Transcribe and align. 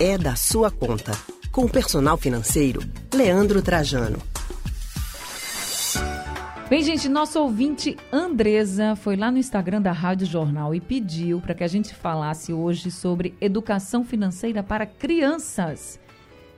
é 0.00 0.16
da 0.16 0.34
sua 0.34 0.70
conta. 0.70 1.12
Com 1.52 1.66
o 1.66 1.68
personal 1.68 2.16
financeiro, 2.16 2.80
Leandro 3.12 3.60
Trajano. 3.60 4.18
Bem, 6.70 6.82
gente, 6.82 7.06
nosso 7.06 7.38
ouvinte 7.38 7.98
Andresa 8.10 8.96
foi 8.96 9.14
lá 9.14 9.30
no 9.30 9.36
Instagram 9.36 9.82
da 9.82 9.92
Rádio 9.92 10.26
Jornal 10.26 10.74
e 10.74 10.80
pediu 10.80 11.38
para 11.40 11.54
que 11.54 11.62
a 11.62 11.68
gente 11.68 11.94
falasse 11.94 12.50
hoje 12.50 12.90
sobre 12.90 13.34
educação 13.42 14.02
financeira 14.02 14.62
para 14.62 14.86
crianças. 14.86 16.00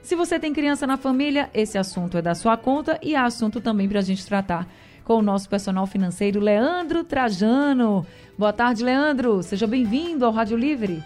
Se 0.01 0.15
você 0.15 0.39
tem 0.39 0.53
criança 0.53 0.87
na 0.87 0.95
família, 0.95 1.49
esse 1.53 1.77
assunto 1.77 2.17
é 2.17 2.21
da 2.21 2.35
sua 2.35 2.55
conta 2.55 2.97
e 3.01 3.13
é 3.13 3.17
assunto 3.17 3.59
também 3.59 3.89
para 3.89 3.99
a 3.99 4.03
gente 4.03 4.25
tratar 4.25 4.65
com 5.03 5.15
o 5.15 5.21
nosso 5.21 5.49
personal 5.49 5.85
financeiro, 5.85 6.39
Leandro 6.39 7.03
Trajano. 7.03 8.05
Boa 8.37 8.53
tarde, 8.53 8.85
Leandro. 8.85 9.43
Seja 9.43 9.67
bem-vindo 9.67 10.25
ao 10.25 10.31
Rádio 10.31 10.55
Livre. 10.55 11.03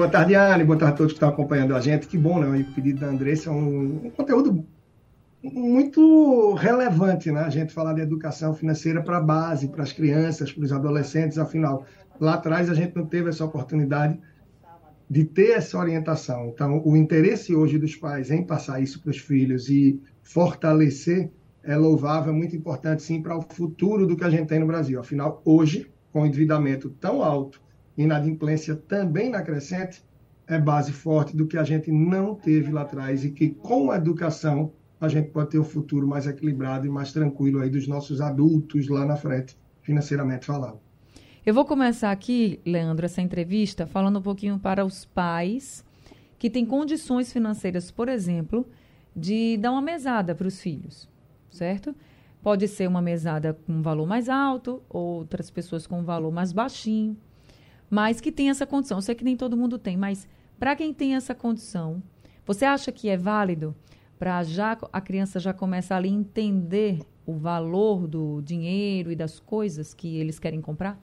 Boa 0.00 0.08
tarde, 0.08 0.34
Anne. 0.34 0.64
Boa 0.64 0.78
tarde 0.78 0.94
a 0.94 0.96
todos 0.96 1.12
que 1.12 1.16
estão 1.18 1.28
acompanhando 1.28 1.76
a 1.76 1.80
gente. 1.82 2.06
Que 2.06 2.16
bom, 2.16 2.40
né? 2.40 2.48
O 2.48 2.72
pedido 2.72 3.00
da 3.00 3.08
Andressa 3.08 3.50
é 3.50 3.52
um, 3.52 4.06
um 4.06 4.10
conteúdo 4.10 4.66
muito 5.42 6.54
relevante, 6.54 7.30
né? 7.30 7.40
A 7.40 7.50
gente 7.50 7.70
falar 7.70 7.92
de 7.92 8.00
educação 8.00 8.54
financeira 8.54 9.02
para 9.02 9.18
a 9.18 9.20
base, 9.20 9.68
para 9.68 9.82
as 9.82 9.92
crianças, 9.92 10.50
para 10.50 10.64
os 10.64 10.72
adolescentes. 10.72 11.36
Afinal, 11.36 11.84
lá 12.18 12.32
atrás 12.32 12.70
a 12.70 12.74
gente 12.74 12.96
não 12.96 13.04
teve 13.04 13.28
essa 13.28 13.44
oportunidade 13.44 14.18
de 15.10 15.22
ter 15.22 15.50
essa 15.50 15.76
orientação. 15.76 16.46
Então, 16.46 16.80
o 16.82 16.96
interesse 16.96 17.54
hoje 17.54 17.76
dos 17.76 17.94
pais 17.94 18.30
em 18.30 18.42
passar 18.42 18.80
isso 18.80 19.02
para 19.02 19.10
os 19.10 19.18
filhos 19.18 19.68
e 19.68 20.00
fortalecer 20.22 21.30
é 21.62 21.76
louvável, 21.76 22.32
é 22.32 22.34
muito 22.34 22.56
importante, 22.56 23.02
sim, 23.02 23.20
para 23.20 23.36
o 23.36 23.42
futuro 23.42 24.06
do 24.06 24.16
que 24.16 24.24
a 24.24 24.30
gente 24.30 24.48
tem 24.48 24.60
no 24.60 24.66
Brasil. 24.66 24.98
Afinal, 24.98 25.42
hoje, 25.44 25.90
com 26.10 26.22
o 26.22 26.26
endividamento 26.26 26.88
tão 26.88 27.22
alto, 27.22 27.60
inadimplência 28.02 28.74
também 28.74 29.30
na 29.30 29.42
crescente, 29.42 30.02
é 30.46 30.58
base 30.58 30.92
forte 30.92 31.36
do 31.36 31.46
que 31.46 31.56
a 31.56 31.62
gente 31.62 31.92
não 31.92 32.34
teve 32.34 32.72
lá 32.72 32.82
atrás 32.82 33.24
e 33.24 33.30
que, 33.30 33.50
com 33.50 33.90
a 33.90 33.96
educação, 33.96 34.72
a 35.00 35.08
gente 35.08 35.30
pode 35.30 35.50
ter 35.50 35.58
um 35.58 35.64
futuro 35.64 36.06
mais 36.06 36.26
equilibrado 36.26 36.86
e 36.86 36.90
mais 36.90 37.12
tranquilo 37.12 37.60
aí 37.60 37.70
dos 37.70 37.86
nossos 37.86 38.20
adultos 38.20 38.88
lá 38.88 39.06
na 39.06 39.16
frente, 39.16 39.56
financeiramente 39.80 40.46
falando. 40.46 40.78
Eu 41.44 41.54
vou 41.54 41.64
começar 41.64 42.10
aqui, 42.10 42.60
Leandro, 42.66 43.06
essa 43.06 43.22
entrevista 43.22 43.86
falando 43.86 44.18
um 44.18 44.22
pouquinho 44.22 44.58
para 44.58 44.84
os 44.84 45.04
pais 45.04 45.84
que 46.38 46.50
têm 46.50 46.66
condições 46.66 47.32
financeiras, 47.32 47.90
por 47.90 48.08
exemplo, 48.08 48.66
de 49.14 49.56
dar 49.56 49.70
uma 49.70 49.80
mesada 49.80 50.34
para 50.34 50.46
os 50.46 50.60
filhos, 50.60 51.08
certo? 51.50 51.94
Pode 52.42 52.66
ser 52.68 52.88
uma 52.88 53.00
mesada 53.00 53.54
com 53.54 53.72
um 53.72 53.82
valor 53.82 54.06
mais 54.06 54.28
alto, 54.28 54.82
outras 54.88 55.50
pessoas 55.50 55.86
com 55.86 56.00
um 56.00 56.04
valor 56.04 56.32
mais 56.32 56.52
baixinho, 56.52 57.16
mas 57.90 58.20
que 58.20 58.30
tem 58.30 58.48
essa 58.48 58.64
condição. 58.64 58.98
Eu 58.98 59.02
sei 59.02 59.14
que 59.14 59.24
nem 59.24 59.36
todo 59.36 59.56
mundo 59.56 59.78
tem, 59.78 59.96
mas 59.96 60.28
para 60.58 60.76
quem 60.76 60.94
tem 60.94 61.16
essa 61.16 61.34
condição, 61.34 62.02
você 62.46 62.64
acha 62.64 62.92
que 62.92 63.08
é 63.08 63.16
válido 63.16 63.74
para 64.18 64.42
já 64.44 64.78
a 64.92 65.00
criança 65.00 65.40
já 65.40 65.52
começar 65.52 66.02
a 66.02 66.06
entender 66.06 67.00
o 67.26 67.34
valor 67.34 68.06
do 68.06 68.40
dinheiro 68.42 69.10
e 69.10 69.16
das 69.16 69.40
coisas 69.40 69.92
que 69.94 70.16
eles 70.16 70.38
querem 70.38 70.60
comprar? 70.60 71.00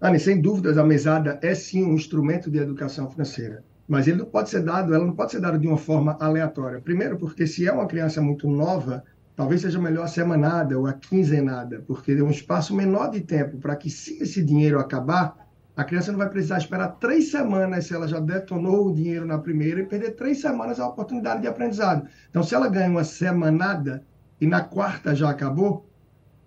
Anne, 0.00 0.18
sem 0.18 0.40
dúvidas, 0.40 0.78
a 0.78 0.84
mesada 0.84 1.38
é 1.42 1.54
sim 1.54 1.84
um 1.84 1.94
instrumento 1.94 2.50
de 2.50 2.58
educação 2.58 3.10
financeira, 3.10 3.62
mas 3.86 4.08
ele 4.08 4.18
não 4.18 4.26
pode 4.26 4.48
ser 4.48 4.62
dado, 4.62 4.94
ela 4.94 5.04
não 5.04 5.14
pode 5.14 5.32
ser 5.32 5.40
dada 5.40 5.58
de 5.58 5.66
uma 5.66 5.76
forma 5.76 6.16
aleatória. 6.20 6.80
Primeiro, 6.80 7.18
porque 7.18 7.46
se 7.46 7.66
é 7.66 7.72
uma 7.72 7.86
criança 7.86 8.22
muito 8.22 8.48
nova, 8.48 9.04
talvez 9.36 9.60
seja 9.60 9.78
melhor 9.78 10.04
a 10.04 10.08
semanada 10.08 10.78
ou 10.78 10.86
a 10.86 10.94
quinzenada, 10.94 11.82
porque 11.86 12.12
é 12.12 12.22
um 12.22 12.30
espaço 12.30 12.74
menor 12.74 13.10
de 13.10 13.20
tempo 13.20 13.58
para 13.58 13.76
que, 13.76 13.90
se 13.90 14.22
esse 14.22 14.42
dinheiro 14.42 14.78
acabar, 14.78 15.49
a 15.80 15.84
criança 15.84 16.12
não 16.12 16.18
vai 16.18 16.28
precisar 16.28 16.58
esperar 16.58 16.88
três 17.00 17.30
semanas 17.30 17.86
se 17.86 17.94
ela 17.94 18.06
já 18.06 18.20
detonou 18.20 18.88
o 18.88 18.94
dinheiro 18.94 19.24
na 19.24 19.38
primeira 19.38 19.80
e 19.80 19.86
perder 19.86 20.10
três 20.10 20.38
semanas 20.38 20.78
a 20.78 20.86
oportunidade 20.86 21.40
de 21.40 21.48
aprendizado. 21.48 22.06
Então, 22.28 22.42
se 22.42 22.54
ela 22.54 22.68
ganha 22.68 22.90
uma 22.90 23.02
semanada 23.02 24.04
e 24.38 24.46
na 24.46 24.60
quarta 24.60 25.14
já 25.14 25.30
acabou, 25.30 25.88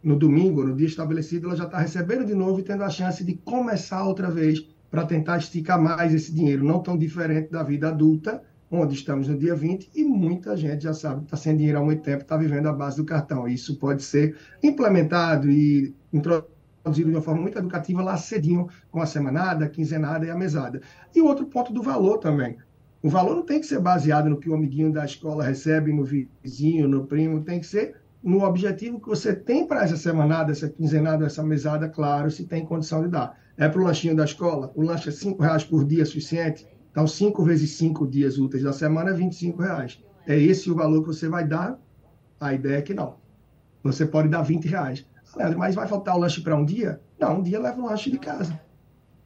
no 0.03 0.15
domingo, 0.15 0.63
no 0.63 0.75
dia 0.75 0.85
estabelecido, 0.85 1.47
ela 1.47 1.55
já 1.55 1.63
está 1.63 1.79
recebendo 1.79 2.25
de 2.25 2.35
novo 2.35 2.59
e 2.59 2.63
tendo 2.63 2.83
a 2.83 2.89
chance 2.91 3.23
de 3.23 3.33
começar 3.33 4.03
outra 4.03 4.29
vez 4.29 4.67
para 4.91 5.03
tentar 5.03 5.37
esticar 5.37 5.81
mais 5.81 6.13
esse 6.13 6.31
dinheiro, 6.31 6.63
não 6.63 6.79
tão 6.79 6.95
diferente 6.95 7.49
da 7.49 7.63
vida 7.63 7.87
adulta, 7.87 8.43
onde 8.69 8.93
estamos 8.93 9.27
no 9.27 9.35
dia 9.35 9.55
20 9.55 9.89
e 9.95 10.03
muita 10.03 10.55
gente 10.55 10.83
já 10.83 10.93
sabe 10.93 11.21
que 11.21 11.25
está 11.25 11.37
sem 11.37 11.57
dinheiro 11.57 11.79
há 11.79 11.83
muito 11.83 12.03
tempo, 12.03 12.21
está 12.21 12.37
vivendo 12.37 12.67
à 12.67 12.73
base 12.73 12.97
do 12.97 13.05
cartão. 13.05 13.47
Isso 13.47 13.77
pode 13.79 14.03
ser 14.03 14.37
implementado 14.61 15.49
e 15.49 15.95
introduzido 16.11 16.52
traduzido 16.83 17.09
de 17.09 17.15
uma 17.15 17.21
forma 17.21 17.41
muito 17.41 17.57
educativa 17.57 18.03
lá 18.03 18.17
cedinho, 18.17 18.67
com 18.91 19.01
a 19.01 19.05
semanada, 19.05 19.65
a 19.65 19.69
quinzenada 19.69 20.25
e 20.25 20.29
a 20.29 20.35
mesada. 20.35 20.81
E 21.15 21.21
outro 21.21 21.45
ponto 21.45 21.71
do 21.71 21.81
valor 21.81 22.17
também. 22.17 22.57
O 23.01 23.09
valor 23.09 23.35
não 23.35 23.43
tem 23.43 23.59
que 23.59 23.65
ser 23.65 23.79
baseado 23.79 24.29
no 24.29 24.37
que 24.37 24.49
o 24.49 24.53
amiguinho 24.53 24.91
da 24.91 25.03
escola 25.03 25.43
recebe, 25.43 25.91
no 25.91 26.05
vizinho, 26.05 26.87
no 26.87 27.05
primo, 27.05 27.43
tem 27.43 27.59
que 27.59 27.65
ser 27.65 27.95
no 28.23 28.43
objetivo 28.43 29.01
que 29.01 29.09
você 29.09 29.35
tem 29.35 29.67
para 29.67 29.83
essa 29.83 29.97
semanada, 29.97 30.51
essa 30.51 30.69
quinzenada, 30.69 31.25
essa 31.25 31.43
mesada, 31.43 31.89
claro, 31.89 32.31
se 32.31 32.45
tem 32.45 32.65
condição 32.65 33.03
de 33.03 33.09
dar. 33.09 33.37
É 33.57 33.67
para 33.67 33.81
o 33.81 33.83
lanchinho 33.83 34.15
da 34.15 34.23
escola? 34.23 34.71
O 34.75 34.81
lanche 34.81 35.09
é 35.09 35.11
R$ 35.11 35.35
reais 35.37 35.65
por 35.65 35.85
dia 35.85 36.05
suficiente? 36.05 36.65
Então, 36.89 37.05
5 37.05 37.43
vezes 37.43 37.71
5 37.71 38.07
dias 38.07 38.37
úteis 38.37 38.63
da 38.63 38.71
semana 38.71 39.09
é 39.09 39.13
R$ 39.13 39.29
reais. 39.59 40.01
É 40.25 40.39
esse 40.39 40.71
o 40.71 40.75
valor 40.75 41.01
que 41.01 41.07
você 41.07 41.27
vai 41.27 41.45
dar? 41.45 41.77
A 42.39 42.53
ideia 42.53 42.77
é 42.77 42.81
que 42.81 42.93
não. 42.93 43.15
Você 43.83 44.05
pode 44.05 44.29
dar 44.29 44.41
R$ 44.41 44.57
reais. 44.63 45.05
Leandro, 45.35 45.59
mas 45.59 45.75
vai 45.75 45.87
faltar 45.87 46.15
o 46.15 46.19
lanche 46.19 46.41
para 46.41 46.55
um 46.55 46.65
dia? 46.65 47.01
Não, 47.19 47.39
um 47.39 47.41
dia 47.41 47.59
leva 47.59 47.81
o 47.81 47.85
lanche 47.85 48.11
de 48.11 48.19
casa. 48.19 48.59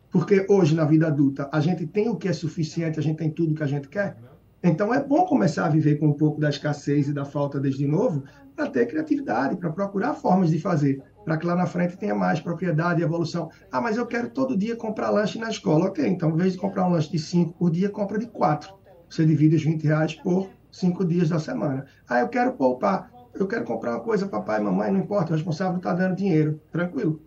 Porque 0.10 0.46
hoje, 0.50 0.74
na 0.74 0.86
vida 0.86 1.08
adulta, 1.08 1.50
a 1.52 1.60
gente 1.60 1.86
tem 1.86 2.10
o 2.10 2.16
que 2.16 2.28
é 2.28 2.34
suficiente, 2.34 3.00
a 3.00 3.04
gente 3.04 3.18
tem 3.18 3.30
tudo 3.30 3.54
que 3.54 3.64
a 3.64 3.68
gente 3.68 3.90
quer. 3.90 4.18
Então, 4.64 4.94
é 4.94 5.04
bom 5.04 5.26
começar 5.26 5.66
a 5.66 5.70
viver 5.70 5.98
com 6.00 6.08
um 6.08 6.14
pouco 6.14 6.40
da 6.40 6.50
escassez 6.50 7.08
e 7.08 7.14
da 7.14 7.26
falta 7.26 7.60
desde 7.60 7.86
novo, 7.86 8.24
para 8.56 8.70
ter 8.70 8.88
criatividade, 8.88 9.58
para 9.58 9.70
procurar 9.70 10.16
formas 10.16 10.50
de 10.50 10.60
fazer, 10.60 11.04
para 11.24 11.38
que 11.38 11.46
lá 11.46 11.56
na 11.56 11.68
frente 11.68 11.98
tenha 11.98 12.16
mais 12.16 12.40
propriedade 12.40 13.02
e 13.02 13.04
evolução. 13.04 13.52
Ah, 13.72 13.80
mas 13.82 13.98
eu 13.98 14.06
quero 14.08 14.30
todo 14.30 14.58
dia 14.58 14.76
comprar 14.76 15.12
lanche 15.12 15.38
na 15.38 15.50
escola. 15.50 15.86
Ok, 15.86 16.06
então, 16.08 16.32
em 16.32 16.38
vez 16.38 16.54
de 16.54 16.58
comprar 16.58 16.88
um 16.88 16.92
lanche 16.92 17.12
de 17.12 17.20
5 17.20 17.54
por 17.54 17.70
dia, 17.70 17.90
compra 17.90 18.18
de 18.18 18.28
4. 18.28 18.74
Você 19.10 19.26
divide 19.26 19.58
os 19.58 19.64
20 19.64 19.84
reais 19.84 20.16
por 20.16 20.50
5 20.72 21.06
dias 21.06 21.30
da 21.30 21.40
semana. 21.40 21.86
Ah, 22.10 22.22
eu 22.22 22.30
quero 22.30 22.54
poupar 22.54 23.12
eu 23.42 23.48
quero 23.48 23.66
comprar 23.66 23.92
uma 23.92 24.04
coisa, 24.04 24.28
papai, 24.28 24.60
mamãe, 24.60 24.92
não 24.92 25.00
importa, 25.00 25.32
o 25.32 25.36
responsável 25.36 25.78
está 25.78 25.94
dando 25.94 26.16
dinheiro. 26.16 26.62
Tranquilo. 26.72 27.22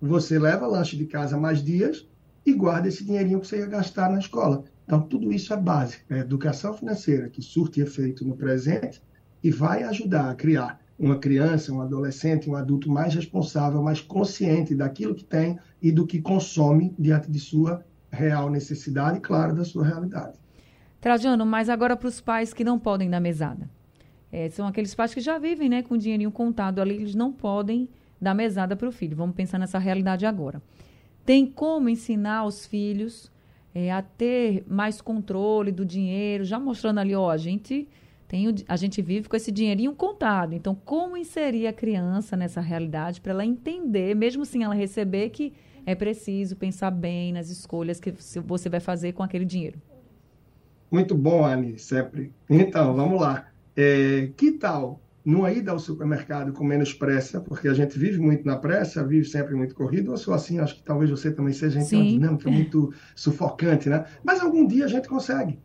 Você 0.00 0.38
leva 0.38 0.66
lanche 0.66 0.96
de 0.96 1.06
casa 1.06 1.36
mais 1.36 1.62
dias 1.62 2.06
e 2.44 2.52
guarda 2.52 2.88
esse 2.88 3.04
dinheirinho 3.04 3.40
que 3.40 3.46
você 3.46 3.58
ia 3.58 3.66
gastar 3.66 4.10
na 4.10 4.18
escola. 4.18 4.64
Então, 4.84 5.00
tudo 5.00 5.32
isso 5.32 5.52
é 5.52 5.56
base. 5.56 5.98
É 6.10 6.18
educação 6.18 6.74
financeira 6.74 7.28
que 7.28 7.40
surte 7.40 7.80
efeito 7.80 8.24
no 8.24 8.36
presente 8.36 9.02
e 9.42 9.50
vai 9.50 9.82
ajudar 9.82 10.30
a 10.30 10.34
criar 10.34 10.80
uma 10.98 11.18
criança, 11.18 11.72
um 11.72 11.80
adolescente, 11.80 12.48
um 12.48 12.54
adulto 12.54 12.90
mais 12.90 13.14
responsável, 13.14 13.82
mais 13.82 14.00
consciente 14.00 14.74
daquilo 14.74 15.14
que 15.14 15.24
tem 15.24 15.58
e 15.82 15.90
do 15.90 16.06
que 16.06 16.20
consome 16.20 16.94
diante 16.98 17.30
de 17.30 17.38
sua 17.38 17.84
real 18.10 18.48
necessidade 18.48 19.18
e, 19.18 19.20
claro, 19.20 19.54
da 19.54 19.64
sua 19.64 19.84
realidade. 19.84 20.38
Trajano, 21.00 21.44
mas 21.44 21.68
agora 21.68 21.96
para 21.96 22.08
os 22.08 22.20
pais 22.20 22.54
que 22.54 22.64
não 22.64 22.78
podem 22.78 23.10
dar 23.10 23.20
mesada. 23.20 23.68
É, 24.34 24.50
são 24.50 24.66
aqueles 24.66 24.92
pais 24.96 25.14
que 25.14 25.20
já 25.20 25.38
vivem 25.38 25.68
né, 25.68 25.80
com 25.80 25.94
o 25.94 25.98
dinheirinho 25.98 26.32
contado 26.32 26.80
ali, 26.80 26.96
eles 26.96 27.14
não 27.14 27.30
podem 27.30 27.88
dar 28.20 28.34
mesada 28.34 28.74
para 28.74 28.88
o 28.88 28.90
filho. 28.90 29.16
Vamos 29.16 29.36
pensar 29.36 29.60
nessa 29.60 29.78
realidade 29.78 30.26
agora. 30.26 30.60
Tem 31.24 31.46
como 31.46 31.88
ensinar 31.88 32.44
os 32.44 32.66
filhos 32.66 33.30
é, 33.72 33.92
a 33.92 34.02
ter 34.02 34.64
mais 34.66 35.00
controle 35.00 35.70
do 35.70 35.84
dinheiro, 35.84 36.42
já 36.42 36.58
mostrando 36.58 36.98
ali, 36.98 37.14
ó, 37.14 37.30
a 37.30 37.36
gente 37.36 37.86
tem 38.26 38.52
a 38.66 38.74
gente 38.74 39.00
vive 39.00 39.28
com 39.28 39.36
esse 39.36 39.52
dinheirinho 39.52 39.94
contado. 39.94 40.52
Então, 40.52 40.74
como 40.74 41.16
inserir 41.16 41.68
a 41.68 41.72
criança 41.72 42.36
nessa 42.36 42.60
realidade 42.60 43.20
para 43.20 43.30
ela 43.30 43.46
entender, 43.46 44.16
mesmo 44.16 44.44
sem 44.44 44.64
ela 44.64 44.74
receber, 44.74 45.30
que 45.30 45.52
é 45.86 45.94
preciso 45.94 46.56
pensar 46.56 46.90
bem 46.90 47.32
nas 47.32 47.50
escolhas 47.50 48.00
que 48.00 48.12
você 48.44 48.68
vai 48.68 48.80
fazer 48.80 49.12
com 49.12 49.22
aquele 49.22 49.44
dinheiro? 49.44 49.80
Muito 50.90 51.14
bom, 51.14 51.44
Anne, 51.44 51.78
sempre. 51.78 52.32
Então, 52.50 52.96
vamos 52.96 53.20
lá. 53.20 53.53
É, 53.76 54.30
que 54.36 54.52
tal 54.52 55.00
não 55.24 55.48
ida 55.48 55.72
ao 55.72 55.78
supermercado 55.78 56.52
com 56.52 56.62
menos 56.62 56.92
pressa, 56.92 57.40
porque 57.40 57.66
a 57.66 57.72
gente 57.72 57.98
vive 57.98 58.20
muito 58.20 58.46
na 58.46 58.56
pressa, 58.56 59.02
vive 59.02 59.24
sempre 59.24 59.54
muito 59.54 59.74
corrido, 59.74 60.10
ou 60.10 60.18
sou 60.18 60.34
assim, 60.34 60.58
acho 60.58 60.76
que 60.76 60.82
talvez 60.82 61.10
você 61.10 61.32
também 61.32 61.54
seja, 61.54 61.82
tem 61.82 61.98
uma 61.98 62.10
dinâmica 62.10 62.50
muito 62.50 62.92
sufocante, 63.16 63.88
né? 63.88 64.04
Mas 64.22 64.40
algum 64.40 64.66
dia 64.66 64.84
a 64.84 64.88
gente 64.88 65.08
consegue. 65.08 65.58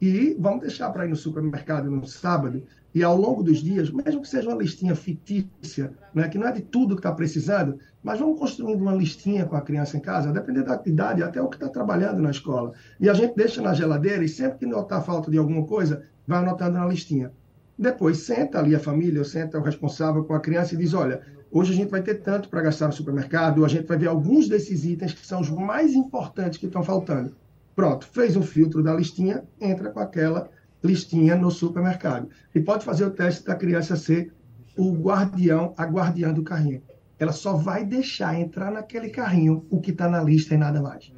E 0.00 0.36
vamos 0.38 0.60
deixar 0.60 0.90
para 0.90 1.06
ir 1.06 1.08
no 1.08 1.16
supermercado 1.16 1.90
no 1.90 2.06
sábado, 2.06 2.62
e 2.94 3.02
ao 3.02 3.16
longo 3.16 3.42
dos 3.42 3.58
dias, 3.58 3.90
mesmo 3.90 4.22
que 4.22 4.28
seja 4.28 4.48
uma 4.48 4.58
listinha 4.58 4.94
fictícia, 4.94 5.92
né, 6.14 6.28
que 6.28 6.38
não 6.38 6.46
é 6.46 6.52
de 6.52 6.62
tudo 6.62 6.94
que 6.94 7.00
está 7.00 7.12
precisando, 7.12 7.78
mas 8.02 8.18
vamos 8.18 8.38
construindo 8.38 8.80
uma 8.80 8.94
listinha 8.94 9.44
com 9.44 9.56
a 9.56 9.60
criança 9.60 9.96
em 9.96 10.00
casa, 10.00 10.32
dependendo 10.32 10.66
da 10.66 10.82
idade, 10.84 11.22
até 11.22 11.40
o 11.40 11.48
que 11.48 11.56
está 11.56 11.68
trabalhando 11.68 12.22
na 12.22 12.30
escola. 12.30 12.72
E 13.00 13.08
a 13.08 13.14
gente 13.14 13.34
deixa 13.34 13.60
na 13.62 13.74
geladeira, 13.74 14.24
e 14.24 14.28
sempre 14.28 14.58
que 14.58 14.66
notar 14.66 15.04
falta 15.04 15.30
de 15.30 15.38
alguma 15.38 15.64
coisa, 15.66 16.04
vai 16.26 16.38
anotando 16.38 16.78
na 16.78 16.86
listinha. 16.86 17.32
Depois 17.78 18.18
senta 18.18 18.58
ali 18.58 18.74
a 18.74 18.80
família, 18.80 19.18
ou 19.18 19.24
senta 19.24 19.58
o 19.58 19.62
responsável 19.62 20.24
com 20.24 20.34
a 20.34 20.40
criança 20.40 20.74
e 20.74 20.78
diz: 20.78 20.94
olha, 20.94 21.20
hoje 21.50 21.72
a 21.72 21.76
gente 21.76 21.90
vai 21.90 22.02
ter 22.02 22.16
tanto 22.16 22.48
para 22.48 22.62
gastar 22.62 22.86
no 22.86 22.92
supermercado, 22.92 23.64
a 23.64 23.68
gente 23.68 23.86
vai 23.86 23.98
ver 23.98 24.08
alguns 24.08 24.48
desses 24.48 24.84
itens 24.84 25.12
que 25.12 25.26
são 25.26 25.40
os 25.40 25.50
mais 25.50 25.92
importantes 25.92 26.58
que 26.58 26.66
estão 26.66 26.82
faltando. 26.82 27.36
Pronto, 27.74 28.06
fez 28.06 28.34
um 28.36 28.42
filtro 28.42 28.82
da 28.82 28.94
listinha, 28.94 29.44
entra 29.60 29.90
com 29.90 30.00
aquela 30.00 30.48
listinha 30.82 31.36
no 31.36 31.50
supermercado. 31.50 32.30
E 32.54 32.60
pode 32.60 32.84
fazer 32.84 33.04
o 33.04 33.10
teste 33.10 33.44
da 33.44 33.54
criança 33.54 33.96
ser 33.96 34.32
o 34.78 34.92
guardião, 34.92 35.74
a 35.76 35.84
guardiã 35.84 36.32
do 36.32 36.42
carrinho. 36.42 36.82
Ela 37.18 37.32
só 37.32 37.54
vai 37.54 37.84
deixar 37.84 38.38
entrar 38.38 38.70
naquele 38.70 39.10
carrinho 39.10 39.66
o 39.70 39.80
que 39.80 39.90
está 39.90 40.08
na 40.08 40.22
lista 40.22 40.54
e 40.54 40.58
nada 40.58 40.80
mais. 40.80 41.12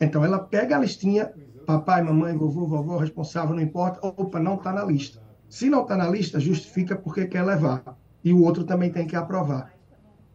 Então 0.00 0.24
ela 0.24 0.40
pega 0.40 0.76
a 0.76 0.80
listinha, 0.80 1.32
papai, 1.64 2.02
mamãe, 2.02 2.36
vovô, 2.36 2.66
vovó, 2.66 2.96
responsável, 2.96 3.54
não 3.54 3.62
importa, 3.62 4.04
opa, 4.04 4.40
não 4.40 4.54
está 4.54 4.72
na 4.72 4.84
lista. 4.84 5.20
Se 5.52 5.68
não 5.68 5.82
está 5.82 5.98
na 5.98 6.08
lista, 6.08 6.40
justifica 6.40 6.96
porque 6.96 7.26
quer 7.26 7.42
levar. 7.42 7.84
E 8.24 8.32
o 8.32 8.42
outro 8.42 8.64
também 8.64 8.90
tem 8.90 9.06
que 9.06 9.14
aprovar. 9.14 9.70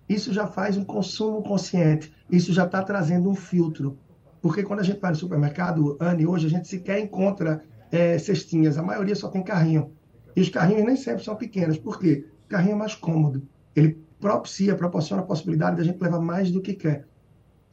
Isso 0.08 0.32
já 0.32 0.46
faz 0.46 0.78
um 0.78 0.84
consumo 0.84 1.42
consciente. 1.42 2.14
Isso 2.30 2.54
já 2.54 2.66
está 2.66 2.84
trazendo 2.84 3.28
um 3.28 3.34
filtro. 3.34 3.98
Porque 4.40 4.62
quando 4.62 4.82
a 4.82 4.84
gente 4.84 5.00
vai 5.00 5.10
no 5.10 5.18
supermercado, 5.18 5.98
Anne, 6.00 6.28
hoje 6.28 6.46
a 6.46 6.50
gente 6.52 6.68
sequer 6.68 7.00
encontra 7.00 7.64
é, 7.92 8.20
cestinhas. 8.20 8.78
A 8.78 8.84
maioria 8.84 9.16
só 9.16 9.28
tem 9.28 9.42
carrinho. 9.42 9.92
E 10.36 10.42
os 10.42 10.50
carrinhos 10.50 10.86
nem 10.86 10.96
sempre 10.96 11.24
são 11.24 11.36
pequenos. 11.36 11.80
Por 11.80 12.00
quê? 12.00 12.28
O 12.46 12.50
carrinho 12.50 12.74
é 12.74 12.78
mais 12.78 12.94
cômodo. 12.94 13.42
Ele 13.76 14.00
propicia, 14.20 14.76
proporciona 14.76 15.24
a 15.24 15.26
possibilidade 15.26 15.78
da 15.78 15.84
gente 15.84 16.00
levar 16.00 16.22
mais 16.22 16.52
do 16.52 16.62
que 16.62 16.76
quer. 16.76 17.08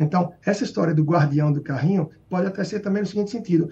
Então, 0.01 0.33
essa 0.47 0.65
história 0.65 0.95
do 0.95 1.05
guardião 1.05 1.53
do 1.53 1.61
carrinho 1.61 2.09
pode 2.27 2.47
até 2.47 2.65
ser 2.65 2.81
também 2.81 3.03
no 3.03 3.07
seguinte 3.07 3.31
sentido: 3.31 3.69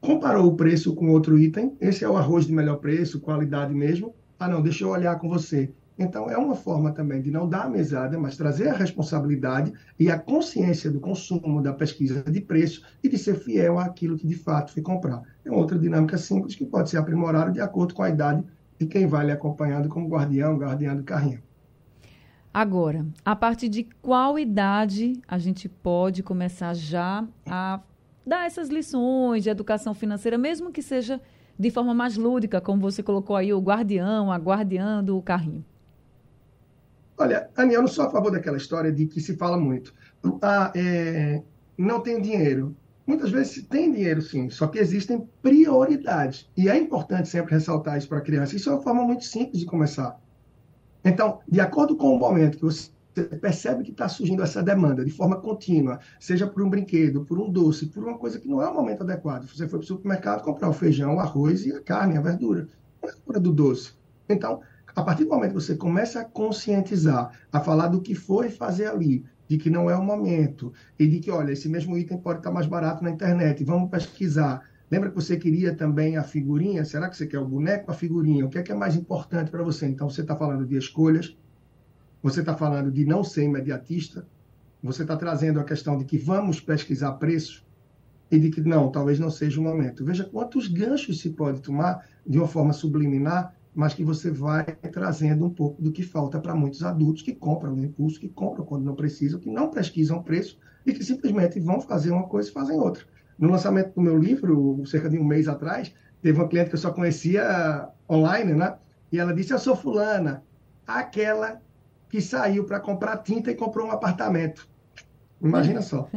comparou 0.00 0.46
o 0.46 0.56
preço 0.56 0.94
com 0.94 1.10
outro 1.10 1.38
item, 1.38 1.76
esse 1.80 2.04
é 2.04 2.08
o 2.08 2.16
arroz 2.16 2.46
de 2.46 2.52
melhor 2.52 2.76
preço, 2.76 3.20
qualidade 3.20 3.74
mesmo. 3.74 4.14
Ah, 4.38 4.48
não, 4.48 4.62
deixa 4.62 4.84
eu 4.84 4.90
olhar 4.90 5.18
com 5.18 5.28
você. 5.28 5.72
Então, 5.98 6.30
é 6.30 6.38
uma 6.38 6.54
forma 6.54 6.92
também 6.92 7.20
de 7.20 7.28
não 7.28 7.48
dar 7.48 7.64
a 7.64 7.68
mesada, 7.68 8.16
mas 8.16 8.36
trazer 8.36 8.68
a 8.68 8.76
responsabilidade 8.76 9.72
e 9.98 10.08
a 10.08 10.16
consciência 10.16 10.88
do 10.92 11.00
consumo, 11.00 11.60
da 11.60 11.72
pesquisa 11.72 12.22
de 12.22 12.40
preço 12.40 12.82
e 13.02 13.08
de 13.08 13.18
ser 13.18 13.34
fiel 13.34 13.80
àquilo 13.80 14.16
que 14.16 14.26
de 14.26 14.36
fato 14.36 14.72
foi 14.72 14.80
comprar. 14.80 15.22
É 15.44 15.50
outra 15.50 15.76
dinâmica 15.76 16.16
simples 16.16 16.54
que 16.54 16.64
pode 16.64 16.88
ser 16.88 16.98
aprimorada 16.98 17.50
de 17.50 17.60
acordo 17.60 17.94
com 17.94 18.04
a 18.04 18.10
idade 18.10 18.44
de 18.78 18.86
quem 18.86 19.08
vai 19.08 19.26
lhe 19.26 19.32
acompanhando 19.32 19.88
como 19.88 20.08
guardião, 20.08 20.56
guardiã 20.56 20.94
do 20.94 21.02
carrinho. 21.02 21.42
Agora, 22.54 23.04
a 23.24 23.34
partir 23.34 23.68
de 23.68 23.88
qual 24.00 24.38
idade 24.38 25.20
a 25.26 25.36
gente 25.36 25.68
pode 25.68 26.22
começar 26.22 26.74
já 26.74 27.26
a 27.44 27.80
dar 28.28 28.46
essas 28.46 28.68
lições 28.68 29.42
de 29.42 29.50
educação 29.50 29.94
financeira, 29.94 30.36
mesmo 30.36 30.70
que 30.70 30.82
seja 30.82 31.20
de 31.58 31.70
forma 31.70 31.94
mais 31.94 32.16
lúdica, 32.16 32.60
como 32.60 32.80
você 32.80 33.02
colocou 33.02 33.34
aí, 33.34 33.52
o 33.52 33.58
guardião, 33.58 34.30
a 34.30 34.36
guardiã 34.36 35.02
do 35.02 35.20
carrinho? 35.22 35.64
Olha, 37.16 37.50
Ani, 37.56 37.74
eu 37.74 37.80
não 37.80 37.88
sou 37.88 38.04
a 38.04 38.10
favor 38.10 38.30
daquela 38.30 38.56
história 38.56 38.92
de 38.92 39.06
que 39.06 39.20
se 39.20 39.36
fala 39.36 39.58
muito. 39.58 39.92
Ah, 40.40 40.70
é, 40.76 41.42
não 41.76 42.00
tem 42.00 42.20
dinheiro. 42.20 42.76
Muitas 43.04 43.30
vezes 43.30 43.64
tem 43.64 43.92
dinheiro, 43.92 44.20
sim, 44.20 44.50
só 44.50 44.66
que 44.68 44.78
existem 44.78 45.26
prioridades. 45.42 46.48
E 46.56 46.68
é 46.68 46.76
importante 46.76 47.28
sempre 47.28 47.54
ressaltar 47.54 47.96
isso 47.96 48.08
para 48.08 48.18
a 48.18 48.20
criança. 48.22 48.54
Isso 48.54 48.68
é 48.68 48.74
uma 48.74 48.82
forma 48.82 49.02
muito 49.02 49.24
simples 49.24 49.60
de 49.60 49.66
começar. 49.66 50.20
Então, 51.02 51.40
de 51.48 51.58
acordo 51.58 51.96
com 51.96 52.14
o 52.14 52.18
momento 52.18 52.58
que 52.58 52.64
você 52.64 52.90
percebe 53.24 53.82
que 53.82 53.90
está 53.90 54.08
surgindo 54.08 54.42
essa 54.42 54.62
demanda 54.62 55.04
de 55.04 55.10
forma 55.10 55.40
contínua, 55.40 55.98
seja 56.18 56.46
por 56.46 56.62
um 56.62 56.70
brinquedo, 56.70 57.24
por 57.24 57.38
um 57.38 57.50
doce, 57.50 57.86
por 57.86 58.02
uma 58.02 58.18
coisa 58.18 58.38
que 58.38 58.48
não 58.48 58.62
é 58.62 58.68
o 58.68 58.74
momento 58.74 59.02
adequado. 59.02 59.46
Você 59.48 59.68
foi 59.68 59.78
para 59.78 59.84
o 59.84 59.86
supermercado 59.86 60.42
comprar 60.42 60.68
o 60.68 60.72
feijão, 60.72 61.16
o 61.16 61.20
arroz 61.20 61.66
e 61.66 61.72
a 61.72 61.80
carne, 61.80 62.16
a 62.16 62.20
verdura. 62.20 62.68
Não 63.02 63.08
é 63.08 63.12
hora 63.26 63.40
do 63.40 63.52
doce. 63.52 63.92
Então, 64.28 64.60
a 64.94 65.02
partir 65.02 65.24
do 65.24 65.30
momento 65.30 65.50
que 65.50 65.60
você 65.60 65.76
começa 65.76 66.20
a 66.20 66.24
conscientizar, 66.24 67.30
a 67.52 67.60
falar 67.60 67.88
do 67.88 68.00
que 68.00 68.14
foi 68.14 68.50
fazer 68.50 68.86
ali, 68.86 69.24
de 69.46 69.56
que 69.56 69.70
não 69.70 69.88
é 69.88 69.96
o 69.96 70.02
momento, 70.02 70.72
e 70.98 71.06
de 71.06 71.20
que, 71.20 71.30
olha, 71.30 71.52
esse 71.52 71.68
mesmo 71.68 71.96
item 71.96 72.18
pode 72.18 72.40
estar 72.40 72.50
mais 72.50 72.66
barato 72.66 73.02
na 73.02 73.10
internet, 73.10 73.64
vamos 73.64 73.90
pesquisar. 73.90 74.62
Lembra 74.90 75.10
que 75.10 75.14
você 75.14 75.36
queria 75.36 75.74
também 75.74 76.16
a 76.16 76.22
figurinha? 76.22 76.84
Será 76.84 77.08
que 77.08 77.16
você 77.16 77.26
quer 77.26 77.38
o 77.38 77.46
boneco 77.46 77.90
a 77.90 77.94
figurinha? 77.94 78.44
O 78.44 78.50
que 78.50 78.58
é, 78.58 78.62
que 78.62 78.72
é 78.72 78.74
mais 78.74 78.96
importante 78.96 79.50
para 79.50 79.62
você? 79.62 79.86
Então, 79.86 80.10
você 80.10 80.22
está 80.22 80.34
falando 80.34 80.66
de 80.66 80.76
escolhas, 80.76 81.36
você 82.22 82.40
está 82.40 82.54
falando 82.54 82.90
de 82.90 83.04
não 83.04 83.22
ser 83.22 83.44
imediatista, 83.44 84.26
você 84.82 85.02
está 85.02 85.16
trazendo 85.16 85.60
a 85.60 85.64
questão 85.64 85.98
de 85.98 86.04
que 86.04 86.18
vamos 86.18 86.60
pesquisar 86.60 87.12
preços 87.12 87.66
e 88.30 88.38
de 88.38 88.50
que 88.50 88.60
não, 88.60 88.90
talvez 88.90 89.18
não 89.18 89.30
seja 89.30 89.60
o 89.60 89.64
momento. 89.64 90.04
Veja 90.04 90.24
quantos 90.24 90.68
ganchos 90.68 91.20
se 91.20 91.30
pode 91.30 91.60
tomar 91.60 92.06
de 92.26 92.38
uma 92.38 92.46
forma 92.46 92.72
subliminar 92.72 93.54
mas 93.78 93.94
que 93.94 94.02
você 94.02 94.28
vai 94.28 94.64
trazendo 94.64 95.44
um 95.44 95.50
pouco 95.50 95.80
do 95.80 95.92
que 95.92 96.02
falta 96.02 96.40
para 96.40 96.52
muitos 96.52 96.82
adultos 96.82 97.22
que 97.22 97.32
compram 97.32 97.76
no 97.76 97.84
impulso, 97.84 98.18
que 98.18 98.28
compram 98.28 98.64
quando 98.64 98.84
não 98.84 98.96
precisam, 98.96 99.38
que 99.38 99.48
não 99.48 99.70
pesquisam 99.70 100.20
preço 100.20 100.58
e 100.84 100.92
que 100.92 101.04
simplesmente 101.04 101.60
vão 101.60 101.80
fazer 101.80 102.10
uma 102.10 102.24
coisa 102.24 102.48
e 102.48 102.52
fazem 102.52 102.76
outra. 102.76 103.04
No 103.38 103.48
lançamento 103.48 103.94
do 103.94 104.00
meu 104.00 104.18
livro, 104.18 104.82
cerca 104.84 105.08
de 105.08 105.16
um 105.16 105.22
mês 105.22 105.46
atrás, 105.46 105.94
teve 106.20 106.40
uma 106.40 106.48
cliente 106.48 106.70
que 106.70 106.74
eu 106.74 106.80
só 106.80 106.90
conhecia 106.90 107.88
online, 108.10 108.52
né? 108.52 108.76
E 109.12 109.18
ela 109.20 109.32
disse: 109.32 109.52
Eu 109.52 109.60
sou 109.60 109.76
fulana, 109.76 110.42
aquela 110.84 111.62
que 112.08 112.20
saiu 112.20 112.64
para 112.64 112.80
comprar 112.80 113.18
tinta 113.18 113.50
e 113.50 113.54
comprou 113.54 113.86
um 113.86 113.90
apartamento. 113.90 114.68
Imagina 115.40 115.82
só. 115.82 116.08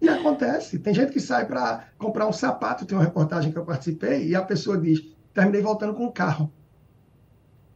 E 0.00 0.08
acontece. 0.08 0.78
Tem 0.78 0.92
gente 0.92 1.12
que 1.12 1.20
sai 1.20 1.46
para 1.46 1.84
comprar 1.96 2.26
um 2.26 2.32
sapato, 2.32 2.84
tem 2.84 2.98
uma 2.98 3.04
reportagem 3.04 3.52
que 3.52 3.58
eu 3.58 3.64
participei, 3.64 4.26
e 4.26 4.34
a 4.34 4.42
pessoa 4.42 4.76
diz: 4.76 5.00
terminei 5.32 5.62
voltando 5.62 5.94
com 5.94 6.06
um 6.06 6.12
carro. 6.12 6.52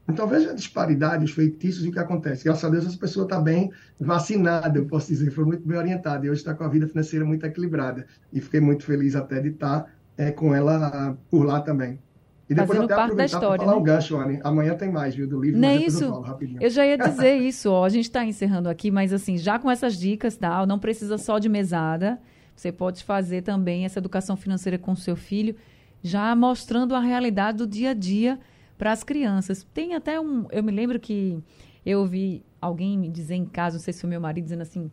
Então 0.08 0.26
veja 0.26 0.50
a 0.50 0.54
disparidade, 0.54 1.24
os 1.24 1.32
feitiços 1.32 1.84
e 1.84 1.88
o 1.88 1.92
que 1.92 1.98
acontece. 1.98 2.44
Graças 2.44 2.64
a 2.64 2.68
Deus 2.68 2.86
essa 2.86 2.98
pessoa 2.98 3.24
está 3.24 3.40
bem 3.40 3.72
vacinada, 3.98 4.78
eu 4.78 4.86
posso 4.86 5.08
dizer, 5.08 5.30
foi 5.30 5.44
muito 5.44 5.66
bem 5.66 5.76
orientada 5.76 6.24
e 6.24 6.30
hoje 6.30 6.40
está 6.40 6.54
com 6.54 6.62
a 6.62 6.68
vida 6.68 6.86
financeira 6.86 7.24
muito 7.24 7.44
equilibrada. 7.44 8.06
E 8.32 8.40
fiquei 8.40 8.60
muito 8.60 8.84
feliz 8.84 9.16
até 9.16 9.40
de 9.40 9.48
estar 9.48 9.92
é, 10.16 10.30
com 10.30 10.54
ela 10.54 11.18
por 11.28 11.44
lá 11.44 11.60
também. 11.60 11.98
E 12.48 12.54
depois 12.54 12.78
Fazendo 12.78 12.88
parte 12.88 13.16
da 13.16 13.24
história. 13.24 13.64
falar 13.64 13.72
né? 13.72 13.78
um 13.78 13.82
gancho, 13.82 14.16
Anny. 14.16 14.40
Amanhã 14.44 14.76
tem 14.76 14.90
mais, 14.90 15.14
viu, 15.14 15.26
do 15.26 15.40
livro. 15.40 15.58
Nem 15.58 15.84
isso. 15.84 16.04
Eu, 16.04 16.22
falo, 16.22 16.38
eu, 16.60 16.70
já 16.70 16.86
ia 16.86 16.96
dizer 16.98 17.34
isso, 17.36 17.70
ó. 17.70 17.84
A 17.84 17.88
gente 17.88 18.04
está 18.04 18.24
encerrando 18.24 18.68
aqui, 18.68 18.90
mas 18.90 19.12
assim, 19.12 19.36
já 19.36 19.58
com 19.58 19.68
essas 19.68 19.98
dicas, 19.98 20.36
tal, 20.36 20.60
tá? 20.60 20.66
não 20.66 20.78
precisa 20.78 21.18
só 21.18 21.40
de 21.40 21.48
mesada. 21.48 22.20
Você 22.54 22.70
pode 22.70 23.02
fazer 23.02 23.42
também 23.42 23.84
essa 23.84 23.98
educação 23.98 24.36
financeira 24.36 24.78
com 24.78 24.92
o 24.92 24.96
seu 24.96 25.16
filho, 25.16 25.56
já 26.02 26.34
mostrando 26.36 26.94
a 26.94 27.00
realidade 27.00 27.58
do 27.58 27.66
dia 27.66 27.90
a 27.90 27.94
dia 27.94 28.38
para 28.78 28.92
as 28.92 29.02
crianças. 29.02 29.66
Tem 29.74 29.94
até 29.94 30.20
um. 30.20 30.46
Eu 30.52 30.62
me 30.62 30.70
lembro 30.70 31.00
que 31.00 31.42
eu 31.84 32.00
ouvi 32.00 32.44
alguém 32.60 32.96
me 32.96 33.08
dizer 33.08 33.34
em 33.34 33.44
casa, 33.44 33.76
não 33.76 33.82
sei 33.82 33.92
se 33.92 34.00
foi 34.00 34.10
meu 34.10 34.20
marido, 34.20 34.44
dizendo 34.44 34.62
assim, 34.62 34.90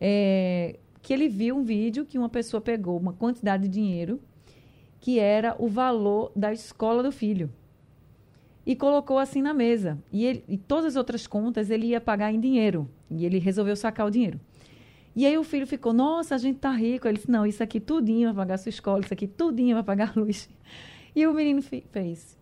é, 0.00 0.78
que 1.00 1.12
ele 1.12 1.28
viu 1.28 1.56
um 1.56 1.62
vídeo 1.62 2.04
que 2.04 2.18
uma 2.18 2.28
pessoa 2.28 2.60
pegou 2.60 2.98
uma 2.98 3.12
quantidade 3.12 3.62
de 3.62 3.68
dinheiro 3.68 4.20
que 5.06 5.20
era 5.20 5.54
o 5.56 5.68
valor 5.68 6.32
da 6.34 6.52
escola 6.52 7.00
do 7.00 7.12
filho. 7.12 7.48
E 8.66 8.74
colocou 8.74 9.20
assim 9.20 9.40
na 9.40 9.54
mesa. 9.54 9.96
E, 10.10 10.24
ele, 10.24 10.42
e 10.48 10.58
todas 10.58 10.84
as 10.84 10.96
outras 10.96 11.28
contas 11.28 11.70
ele 11.70 11.86
ia 11.86 12.00
pagar 12.00 12.32
em 12.32 12.40
dinheiro. 12.40 12.90
E 13.08 13.24
ele 13.24 13.38
resolveu 13.38 13.76
sacar 13.76 14.04
o 14.04 14.10
dinheiro. 14.10 14.40
E 15.14 15.24
aí 15.24 15.38
o 15.38 15.44
filho 15.44 15.64
ficou, 15.64 15.92
nossa, 15.92 16.34
a 16.34 16.38
gente 16.38 16.58
tá 16.58 16.72
rico. 16.72 17.06
Ele 17.06 17.18
disse, 17.18 17.30
não, 17.30 17.46
isso 17.46 17.62
aqui 17.62 17.78
tudinho 17.78 18.26
vai 18.30 18.34
pagar 18.34 18.54
a 18.54 18.58
sua 18.58 18.70
escola, 18.70 18.98
isso 19.04 19.14
aqui 19.14 19.28
tudinho 19.28 19.76
vai 19.76 19.84
pagar 19.84 20.12
a 20.12 20.18
luz. 20.18 20.50
E 21.14 21.24
o 21.24 21.32
menino 21.32 21.62
fez, 21.62 22.36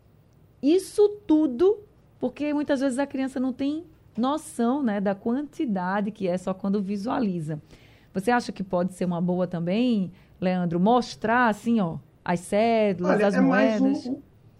isso 0.62 1.21
tudo 1.26 1.80
porque 2.18 2.54
muitas 2.54 2.80
vezes 2.80 2.99
a 2.99 3.06
criança 3.06 3.38
não 3.38 3.52
tem 3.52 3.85
noção 4.16 4.83
né, 4.83 5.02
da 5.02 5.14
quantidade 5.14 6.11
que 6.11 6.26
é 6.26 6.38
só 6.38 6.54
quando 6.54 6.80
visualiza. 6.80 7.61
Você 8.14 8.30
acha 8.30 8.50
que 8.50 8.64
pode 8.64 8.94
ser 8.94 9.04
uma 9.04 9.21
boa 9.21 9.47
também, 9.47 10.11
Leandro, 10.40 10.80
mostrar 10.80 11.49
assim, 11.49 11.78
ó, 11.78 11.99
as 12.24 12.40
cédulas, 12.40 13.16
Olha, 13.16 13.26
as 13.26 13.34
é 13.34 13.40
moedas? 13.40 13.80
Mais 13.80 14.10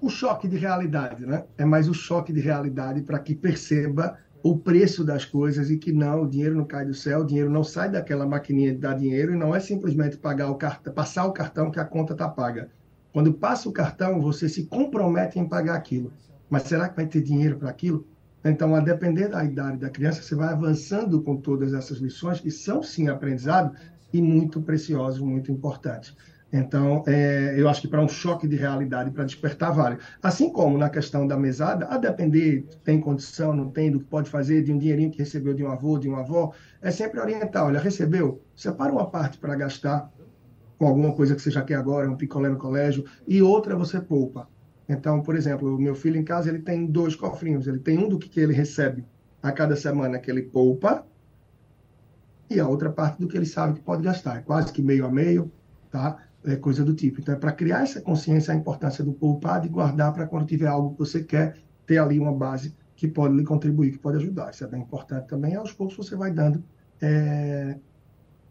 o, 0.00 0.11
choque 0.11 0.47
de 0.47 0.56
realidade, 0.56 1.25
né? 1.25 1.44
É 1.56 1.64
mais 1.64 1.88
o 1.88 1.94
choque 1.94 2.33
de 2.33 2.40
realidade 2.40 3.00
para 3.02 3.18
que 3.18 3.35
perceba 3.35 4.18
o 4.42 4.59
preço 4.59 5.02
das 5.02 5.25
coisas 5.25 5.71
e 5.71 5.78
que 5.78 5.90
não, 5.90 6.23
o 6.23 6.28
dinheiro 6.28 6.54
não 6.54 6.66
cai 6.66 6.85
do 6.85 6.92
céu, 6.92 7.21
o 7.21 7.25
dinheiro 7.25 7.50
não 7.50 7.64
sai 7.64 7.90
daquela 7.90 8.26
maquininha 8.26 8.73
de 8.73 8.78
dar 8.78 8.94
dinheiro 8.94 9.33
e 9.33 9.37
não 9.37 9.54
é 9.54 9.61
simplesmente 9.61 10.18
pagar 10.18 10.50
o 10.50 10.56
cartão, 10.56 10.92
passar 10.92 11.25
o 11.25 11.33
cartão 11.33 11.71
que 11.71 11.80
a 11.80 11.85
conta 11.85 12.12
está 12.12 12.28
paga. 12.28 12.68
Quando 13.14 13.33
passa 13.33 13.68
o 13.68 13.73
cartão, 13.73 14.21
você 14.21 14.47
se 14.47 14.64
compromete 14.64 15.38
em 15.38 15.49
pagar 15.49 15.76
aquilo. 15.76 16.12
Mas 16.50 16.64
será 16.64 16.88
que 16.88 16.97
vai 16.97 17.06
ter 17.06 17.23
dinheiro 17.23 17.56
para 17.56 17.71
aquilo? 17.71 18.06
Então, 18.44 18.75
a 18.75 18.80
depender 18.80 19.28
da 19.28 19.42
idade 19.42 19.78
da 19.78 19.88
criança, 19.88 20.21
você 20.21 20.35
vai 20.35 20.49
avançando 20.49 21.23
com 21.23 21.38
todas 21.38 21.73
essas 21.73 21.97
lições, 21.97 22.40
que 22.40 22.50
são 22.50 22.83
sim 22.83 23.09
aprendizado 23.09 23.75
e 24.12 24.21
muito 24.21 24.61
preciosos, 24.61 25.21
muito 25.21 25.50
importantes. 25.50 26.14
Então, 26.57 27.03
é, 27.09 27.53
eu 27.59 27.69
acho 27.69 27.81
que 27.81 27.89
para 27.89 28.01
um 28.01 28.07
choque 28.07 28.47
de 28.47 28.55
realidade, 28.55 29.11
para 29.11 29.25
despertar, 29.25 29.75
vale. 29.75 29.99
Assim 30.23 30.53
como 30.53 30.79
na 30.79 30.89
questão 30.89 31.27
da 31.27 31.37
mesada, 31.37 31.85
a 31.87 31.99
depender, 31.99 32.65
tem 32.85 33.01
condição, 33.01 33.53
não 33.53 33.73
tem, 33.73 33.91
do 33.91 33.99
que 33.99 34.05
pode 34.05 34.31
fazer, 34.31 34.63
de 34.63 34.73
um 34.73 34.79
dinheirinho 34.79 35.11
que 35.11 35.19
recebeu 35.19 35.53
de 35.53 35.65
um 35.65 35.69
avô, 35.69 35.99
de 35.99 36.09
uma 36.09 36.21
avó, 36.21 36.53
é 36.81 36.93
sempre 36.93 37.19
orientar. 37.19 37.65
Olha, 37.67 37.81
recebeu, 37.81 38.41
separa 38.55 38.93
uma 38.93 39.11
parte 39.11 39.37
para 39.37 39.57
gastar, 39.57 40.09
com 40.79 40.87
alguma 40.87 41.13
coisa 41.13 41.35
que 41.35 41.43
você 41.43 41.51
já 41.51 41.61
quer 41.61 41.75
agora, 41.75 42.09
um 42.09 42.17
picolé 42.17 42.49
no 42.49 42.57
colégio, 42.57 43.05
e 43.27 43.43
outra 43.43 43.75
você 43.75 44.01
poupa. 44.01 44.49
Então, 44.89 45.23
por 45.23 45.35
exemplo, 45.35 45.75
o 45.75 45.81
meu 45.81 45.97
filho 45.97 46.21
em 46.21 46.25
casa 46.25 46.51
ele 46.51 46.61
tem 46.61 46.87
dois 46.87 47.17
cofrinhos. 47.17 47.67
Ele 47.67 47.81
tem 47.81 47.99
um 47.99 48.09
do 48.09 48.17
que 48.17 48.39
ele 48.39 48.53
recebe 48.53 49.05
a 49.43 49.51
cada 49.51 49.75
semana 49.75 50.21
que 50.21 50.31
ele 50.31 50.43
poupa 50.43 51.05
e 52.49 52.61
a 52.61 52.69
outra 52.69 52.93
parte 52.93 53.19
do 53.19 53.27
que 53.27 53.37
ele 53.37 53.47
sabe 53.47 53.75
que 53.75 53.81
pode 53.81 54.05
gastar. 54.05 54.37
É 54.39 54.43
quase 54.43 54.73
que 54.73 54.83
meio 54.83 55.05
a 55.05 55.11
meio, 55.11 55.51
tá? 55.91 56.24
É, 56.45 56.57
coisa 56.57 56.85
do 56.85 56.95
tipo. 56.95 57.21
Então, 57.21 57.35
é 57.35 57.39
para 57.39 57.53
criar 57.53 57.83
essa 57.83 58.01
consciência, 58.01 58.53
a 58.53 58.57
importância 58.57 59.05
do 59.05 59.13
poupar, 59.13 59.61
de 59.61 59.69
guardar 59.69 60.13
para 60.13 60.27
quando 60.27 60.47
tiver 60.47 60.67
algo 60.67 60.93
que 60.93 60.99
você 60.99 61.23
quer, 61.23 61.57
ter 61.87 61.99
ali 61.99 62.19
uma 62.19 62.33
base 62.33 62.75
que 62.97 63.09
pode 63.09 63.35
lhe 63.35 63.45
contribuir, 63.45 63.93
que 63.93 63.99
pode 63.99 64.19
ajudar. 64.19 64.51
Isso 64.51 64.65
é 64.65 64.67
bem 64.67 64.83
importante 64.83 65.29
também. 65.29 65.55
Aos 65.55 65.73
poucos 65.73 65.97
você 65.97 66.15
vai 66.15 66.31
dando 66.31 66.63
é, 67.01 67.77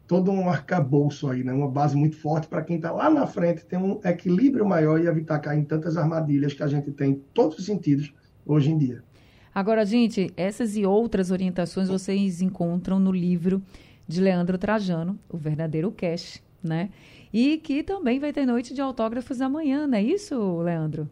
todo 0.08 0.32
um 0.32 0.50
arcabouço 0.50 1.30
aí, 1.30 1.44
né? 1.44 1.54
uma 1.54 1.70
base 1.70 1.96
muito 1.96 2.18
forte 2.18 2.48
para 2.48 2.62
quem 2.62 2.76
está 2.76 2.92
lá 2.92 3.10
na 3.10 3.26
frente 3.26 3.66
ter 3.66 3.78
um 3.78 4.00
equilíbrio 4.04 4.66
maior 4.66 5.00
e 5.00 5.08
evitar 5.08 5.40
cair 5.40 5.60
em 5.60 5.64
tantas 5.64 5.98
armadilhas 5.98 6.54
que 6.54 6.64
a 6.64 6.68
gente 6.68 6.92
tem 6.92 7.12
em 7.12 7.22
todos 7.34 7.58
os 7.58 7.66
sentidos 7.66 8.14
hoje 8.46 8.72
em 8.72 8.78
dia. 8.78 9.04
Agora, 9.56 9.86
gente, 9.86 10.32
essas 10.36 10.76
e 10.76 10.86
outras 10.86 11.32
orientações 11.32 11.88
vocês 11.88 12.42
encontram 12.42 13.00
no 13.00 13.12
livro 13.12 13.62
de 14.08 14.20
Leandro 14.20 14.58
Trajano, 14.58 15.18
O 15.30 15.38
Verdadeiro 15.38 15.92
Cash, 15.92 16.44
né? 16.62 16.90
E 17.34 17.58
que 17.58 17.84
também 17.84 18.20
vai 18.20 18.32
ter 18.32 18.46
noite 18.46 18.74
de 18.74 18.82
autógrafos 18.82 19.42
amanhã, 19.42 19.88
não 19.88 19.98
é 19.98 20.04
isso, 20.04 20.62
Leandro? 20.62 21.10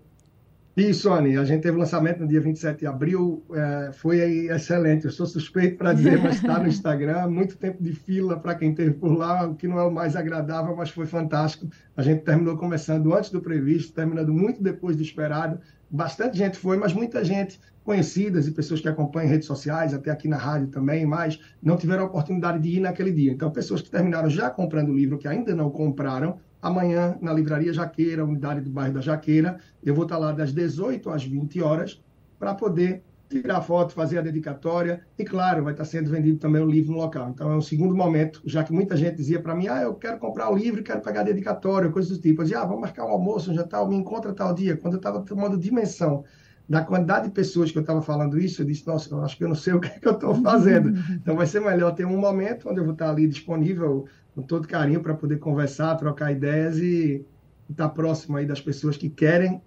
Isso, 0.75 1.11
Anny. 1.11 1.37
A 1.37 1.43
gente 1.43 1.63
teve 1.63 1.77
lançamento 1.77 2.19
no 2.19 2.27
dia 2.27 2.39
27 2.39 2.79
de 2.79 2.87
abril. 2.87 3.43
É, 3.53 3.91
foi 3.91 4.19
excelente. 4.47 5.05
Eu 5.05 5.11
sou 5.11 5.25
suspeito 5.25 5.77
para 5.77 5.91
dizer, 5.91 6.17
mas 6.23 6.35
está 6.35 6.59
no 6.59 6.67
Instagram. 6.67 7.27
Muito 7.27 7.57
tempo 7.57 7.83
de 7.83 7.93
fila 7.93 8.39
para 8.39 8.55
quem 8.55 8.71
esteve 8.71 8.91
por 8.91 9.11
lá, 9.11 9.47
o 9.47 9.55
que 9.55 9.67
não 9.67 9.77
é 9.77 9.83
o 9.83 9.91
mais 9.91 10.15
agradável, 10.15 10.73
mas 10.75 10.89
foi 10.89 11.05
fantástico. 11.05 11.67
A 11.95 12.01
gente 12.01 12.23
terminou 12.23 12.57
começando 12.57 13.13
antes 13.13 13.29
do 13.29 13.41
previsto, 13.41 13.93
terminando 13.93 14.33
muito 14.33 14.63
depois 14.63 14.95
do 14.95 15.03
esperado. 15.03 15.59
Bastante 15.89 16.37
gente 16.37 16.57
foi, 16.57 16.77
mas 16.77 16.93
muita 16.93 17.23
gente 17.23 17.59
conhecidas 17.83 18.47
e 18.47 18.51
pessoas 18.51 18.79
que 18.79 18.87
acompanham 18.87 19.29
redes 19.29 19.47
sociais, 19.47 19.93
até 19.93 20.11
aqui 20.11 20.27
na 20.27 20.37
rádio 20.37 20.67
também, 20.67 21.05
mas 21.05 21.39
não 21.61 21.75
tiveram 21.75 22.03
a 22.03 22.05
oportunidade 22.05 22.59
de 22.59 22.77
ir 22.77 22.79
naquele 22.79 23.11
dia. 23.11 23.31
Então, 23.31 23.51
pessoas 23.51 23.81
que 23.81 23.89
terminaram 23.89 24.29
já 24.29 24.49
comprando 24.49 24.89
o 24.89 24.95
livro, 24.95 25.17
que 25.17 25.27
ainda 25.27 25.53
não 25.55 25.69
compraram, 25.69 26.39
amanhã 26.61 27.17
na 27.21 27.33
Livraria 27.33 27.73
Jaqueira, 27.73 28.23
unidade 28.23 28.61
do 28.61 28.69
bairro 28.69 28.93
da 28.93 29.01
Jaqueira, 29.01 29.59
eu 29.83 29.95
vou 29.95 30.03
estar 30.03 30.17
lá 30.17 30.31
das 30.31 30.53
18 30.53 31.09
às 31.09 31.23
20 31.23 31.61
horas 31.61 32.01
para 32.37 32.53
poder 32.53 33.03
tirar 33.31 33.61
foto, 33.61 33.93
fazer 33.93 34.19
a 34.19 34.21
dedicatória 34.21 35.01
e, 35.17 35.23
claro, 35.23 35.63
vai 35.63 35.73
estar 35.73 35.85
sendo 35.85 36.11
vendido 36.11 36.37
também 36.37 36.61
o 36.61 36.65
livro 36.65 36.91
no 36.91 36.97
local. 36.97 37.29
Então, 37.29 37.49
é 37.49 37.55
um 37.55 37.61
segundo 37.61 37.95
momento, 37.95 38.41
já 38.45 38.63
que 38.63 38.73
muita 38.73 38.97
gente 38.97 39.15
dizia 39.15 39.41
para 39.41 39.55
mim, 39.55 39.67
ah, 39.67 39.81
eu 39.81 39.95
quero 39.95 40.19
comprar 40.19 40.51
o 40.51 40.55
livro, 40.55 40.83
quero 40.83 41.01
pegar 41.01 41.21
a 41.21 41.23
dedicatória, 41.23 41.89
coisas 41.89 42.17
do 42.17 42.21
tipo. 42.21 42.41
Eu 42.41 42.43
dizia, 42.43 42.59
ah, 42.59 42.65
vamos 42.65 42.81
marcar 42.81 43.05
um 43.05 43.09
almoço, 43.09 43.53
já 43.53 43.63
tal, 43.63 43.87
me 43.87 43.95
encontra 43.95 44.33
tal 44.33 44.53
dia. 44.53 44.75
Quando 44.75 44.95
eu 44.95 44.97
estava 44.97 45.21
tomando 45.21 45.57
dimensão 45.57 46.25
da 46.71 46.81
quantidade 46.85 47.25
de 47.27 47.33
pessoas 47.33 47.69
que 47.69 47.77
eu 47.77 47.81
estava 47.81 48.01
falando 48.01 48.39
isso, 48.39 48.61
eu 48.61 48.65
disse, 48.65 48.87
nossa, 48.87 49.13
eu 49.13 49.21
acho 49.21 49.35
que 49.35 49.43
eu 49.43 49.49
não 49.49 49.55
sei 49.55 49.73
o 49.73 49.79
que, 49.81 49.89
é 49.89 49.99
que 49.99 50.07
eu 50.07 50.13
estou 50.13 50.33
fazendo. 50.35 50.97
Então, 51.11 51.35
vai 51.35 51.45
ser 51.45 51.59
melhor 51.59 51.93
ter 51.93 52.05
um 52.05 52.17
momento 52.17 52.69
onde 52.69 52.79
eu 52.79 52.85
vou 52.85 52.93
estar 52.93 53.09
ali 53.09 53.27
disponível 53.27 54.05
com 54.33 54.41
todo 54.41 54.65
carinho 54.69 55.01
para 55.01 55.13
poder 55.13 55.37
conversar, 55.37 55.97
trocar 55.97 56.31
ideias 56.31 56.77
e 56.77 57.25
estar 57.69 57.89
próximo 57.89 58.37
aí 58.37 58.45
das 58.45 58.61
pessoas 58.61 58.95
que 58.95 59.09
querem 59.09 59.61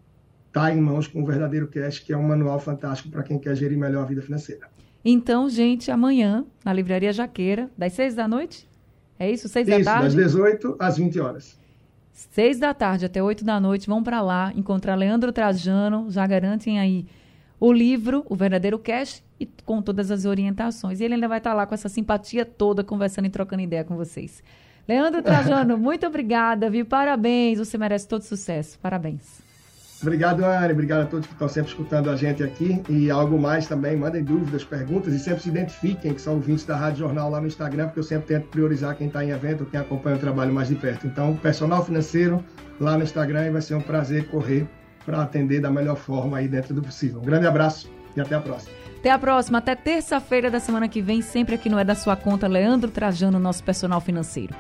estar 0.46 0.75
em 0.75 0.80
mãos 0.80 1.06
com 1.06 1.23
o 1.23 1.26
verdadeiro 1.26 1.68
cash, 1.68 1.99
que 1.99 2.11
é 2.11 2.16
um 2.16 2.23
manual 2.23 2.58
fantástico 2.58 3.11
para 3.11 3.23
quem 3.23 3.38
quer 3.38 3.54
gerir 3.54 3.76
melhor 3.76 4.04
a 4.04 4.06
vida 4.06 4.23
financeira. 4.23 4.66
Então, 5.04 5.46
gente, 5.50 5.90
amanhã, 5.90 6.46
na 6.64 6.73
Livraria 6.73 7.12
Jaqueira, 7.12 7.68
das 7.76 7.92
seis 7.92 8.14
da 8.14 8.26
noite? 8.26 8.66
É 9.18 9.30
isso? 9.30 9.46
Seis 9.46 9.68
isso, 9.68 9.78
da 9.80 9.84
tarde? 9.84 10.04
das 10.04 10.14
18 10.14 10.76
às 10.78 10.96
20 10.96 11.20
horas. 11.20 11.58
Seis 12.14 12.61
da 12.61 12.73
tarde 12.73 13.04
até 13.04 13.21
oito 13.21 13.44
da 13.44 13.59
noite, 13.59 13.88
vão 13.88 14.00
para 14.00 14.23
lá 14.23 14.52
encontrar 14.54 14.94
Leandro 14.94 15.33
Trajano, 15.33 16.09
já 16.09 16.25
garantem 16.25 16.78
aí 16.78 17.06
o 17.59 17.73
livro, 17.73 18.25
o 18.28 18.37
verdadeiro 18.37 18.78
cash, 18.78 19.21
e 19.38 19.47
com 19.66 19.83
todas 19.83 20.12
as 20.12 20.25
orientações. 20.25 21.00
E 21.00 21.04
ele 21.04 21.14
ainda 21.14 21.26
vai 21.26 21.38
estar 21.38 21.52
lá 21.52 21.66
com 21.66 21.75
essa 21.75 21.88
simpatia 21.88 22.44
toda, 22.44 22.85
conversando 22.85 23.26
e 23.26 23.30
trocando 23.30 23.62
ideia 23.62 23.83
com 23.83 23.97
vocês. 23.97 24.44
Leandro 24.87 25.23
Trajano, 25.23 25.76
muito 25.78 26.06
obrigada, 26.06 26.71
viu? 26.71 26.87
Parabéns, 26.87 27.59
você 27.59 27.76
merece 27.76 28.06
todo 28.06 28.23
sucesso. 28.23 28.78
Parabéns. 28.78 29.43
Obrigado, 30.06 30.44
Anne. 30.44 30.73
Obrigado 30.73 31.02
a 31.02 31.06
todos 31.06 31.26
que 31.26 31.32
estão 31.32 31.49
sempre 31.49 31.70
escutando 31.70 32.11
a 32.11 32.16
gente 32.16 32.42
aqui. 32.42 32.82
E 32.88 33.11
algo 33.11 33.38
mais 33.38 33.66
também, 33.66 33.96
mandem 33.96 34.23
dúvidas, 34.23 34.62
perguntas 34.62 35.14
e 35.14 35.18
sempre 35.18 35.42
se 35.42 35.49
identifiquem 35.49 36.12
que 36.12 36.20
são 36.20 36.34
ouvintes 36.34 36.64
da 36.64 36.76
Rádio 36.76 37.00
Jornal 37.00 37.30
lá 37.30 37.40
no 37.40 37.46
Instagram, 37.46 37.87
porque 37.87 38.00
eu 38.00 38.04
sempre 38.04 38.26
tento 38.26 38.49
priorizar 38.49 38.96
quem 38.96 39.06
está 39.06 39.25
em 39.25 39.30
evento, 39.30 39.64
quem 39.64 39.80
acompanha 39.80 40.16
o 40.16 40.18
trabalho 40.18 40.52
mais 40.52 40.68
de 40.68 40.75
perto. 40.75 41.06
Então, 41.06 41.34
personal 41.37 41.84
financeiro 41.84 42.44
lá 42.78 42.96
no 42.96 43.02
Instagram 43.02 43.46
e 43.46 43.50
vai 43.50 43.62
ser 43.62 43.75
um 43.75 43.80
prazer 43.80 44.28
correr 44.28 44.68
para 45.04 45.23
atender 45.23 45.61
da 45.61 45.70
melhor 45.70 45.96
forma 45.96 46.38
aí 46.38 46.49
dentro 46.49 46.75
do 46.75 46.82
possível. 46.82 47.20
Um 47.20 47.25
grande 47.25 47.46
abraço 47.46 47.90
e 48.16 48.20
até 48.20 48.34
a 48.34 48.40
próxima. 48.40 48.75
Até 48.99 49.11
a 49.11 49.18
próxima, 49.18 49.58
até 49.58 49.75
terça-feira 49.75 50.50
da 50.50 50.58
semana 50.58 50.88
que 50.88 51.02
vem, 51.02 51.20
sempre 51.20 51.54
aqui 51.54 51.68
no 51.68 51.78
É 51.78 51.84
da 51.84 51.94
Sua 51.94 52.16
Conta, 52.16 52.49
Leandro 52.49 52.90
Trajano, 52.90 53.38
nosso 53.38 53.62
personal 53.62 54.00
financeiro. 54.00 54.54